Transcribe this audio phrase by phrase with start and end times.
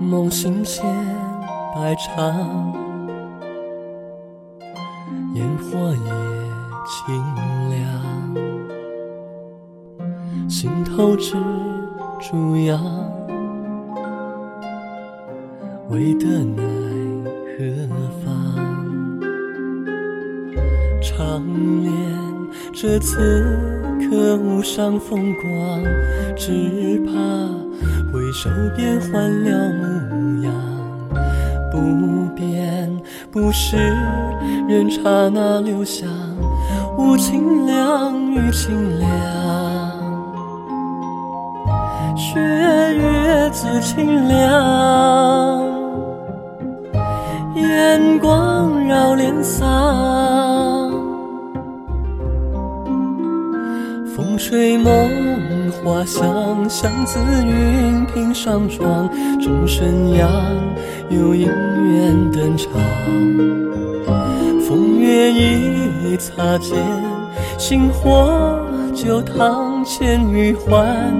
[0.00, 0.86] 梦醒千
[1.74, 2.72] 百场，
[5.34, 6.10] 烟火也
[6.86, 7.24] 清
[7.68, 7.78] 凉，
[10.48, 11.34] 心头只
[12.20, 12.80] 烛阳，
[15.90, 16.62] 为得奈
[17.58, 17.58] 何
[18.24, 18.24] 方？
[21.02, 21.42] 长
[21.82, 21.92] 恋
[22.72, 23.16] 这此
[24.08, 25.82] 刻无上风光，
[26.36, 27.12] 只怕
[28.40, 30.54] 手边换了模样。
[31.72, 32.88] 不变
[33.32, 33.76] 不是
[34.68, 36.08] 人刹那留香，
[36.96, 39.08] 无情凉雨清凉，
[42.16, 45.64] 雪月自清凉，
[47.56, 50.92] 眼光绕脸桑。
[54.14, 55.10] 风吹梦
[55.82, 59.08] 花香，相自云屏上窗。
[59.40, 60.30] 钟声扬，
[61.08, 62.70] 有姻缘登场。
[64.66, 66.76] 风月一擦肩，
[67.56, 68.60] 星火
[68.94, 71.14] 酒堂，千余环，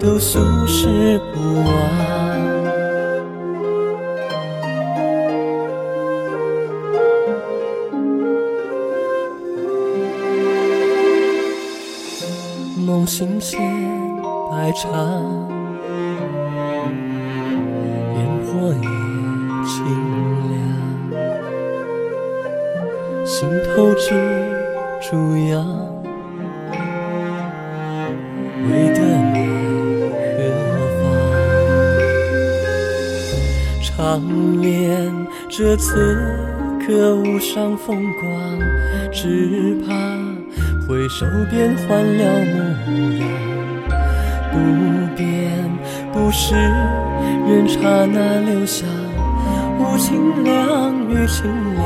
[0.00, 2.23] 都俗世不忘。
[13.04, 13.60] 梦醒间
[14.50, 14.90] 百丈，
[18.14, 18.80] 烟火也
[19.68, 19.76] 清
[20.48, 20.56] 凉，
[23.26, 23.36] 心
[23.76, 24.08] 头只
[25.02, 25.52] 朱阳，
[28.70, 28.98] 为得
[29.34, 29.36] 奈
[30.38, 31.04] 何方？
[33.82, 33.92] 长
[34.62, 35.12] 恋
[35.50, 35.92] 这此
[36.80, 38.58] 刻无上风光，
[39.12, 39.92] 只怕。
[40.86, 42.58] 回首变换了模
[43.18, 43.26] 样，
[44.52, 44.58] 不
[45.16, 45.24] 变
[46.12, 48.86] 不是人刹那留香，
[49.78, 51.82] 无情凉与清凉，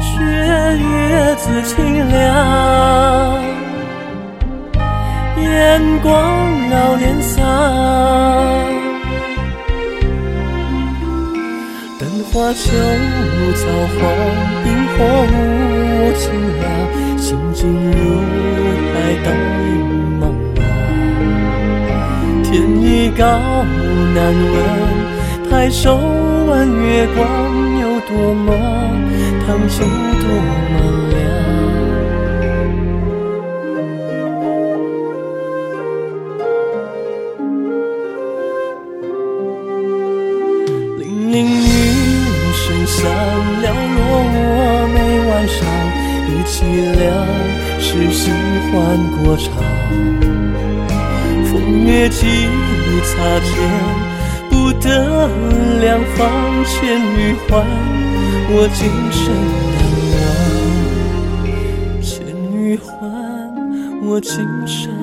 [0.00, 0.22] 雪
[0.78, 3.42] 月自清凉，
[5.38, 6.10] 眼光
[6.70, 7.38] 绕脸桑。
[11.98, 12.70] 灯花秋
[13.56, 13.66] 草
[13.98, 14.00] 黄，
[14.64, 15.34] 萤火舞
[16.00, 16.64] 无情凉，
[17.18, 17.96] 心静如
[18.94, 19.28] 海，倒
[19.66, 19.70] 影
[20.18, 20.22] 茫
[20.56, 20.58] 茫。
[22.42, 22.50] 天
[22.80, 23.22] 已高
[24.14, 24.18] 难
[24.52, 24.56] 问，
[25.50, 25.84] 抬手
[26.48, 26.48] 问
[26.82, 27.18] 月光
[27.80, 28.48] 有多么
[29.46, 29.84] 烫酒
[30.22, 30.24] 多
[30.72, 30.74] 么
[31.10, 31.14] 凉。
[40.98, 41.68] 零零雨
[42.54, 42.98] 声响，
[43.62, 43.98] 寥落
[44.32, 44.38] 我
[44.94, 44.96] 眉
[45.28, 45.58] 晚上，
[46.30, 46.62] 一凄
[46.96, 47.26] 凉，
[47.80, 48.32] 是心
[48.70, 48.72] 欢
[49.18, 49.52] 过场。
[51.46, 52.24] 风月几
[53.02, 53.50] 擦肩，
[54.48, 55.28] 不得
[55.80, 56.20] 两方，
[56.64, 57.66] 千余欢，
[58.52, 58.78] 我今
[59.10, 59.20] 生
[59.74, 59.78] 难
[60.14, 60.18] 忘。
[62.00, 62.08] 千
[62.52, 62.88] 余欢，
[64.02, 64.99] 我今生。